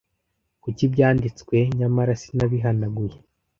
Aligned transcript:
Ku 0.61 0.67
byanditswe, 0.93 1.55
nyamara 1.77 2.13
sinabihanaguye 2.21 3.17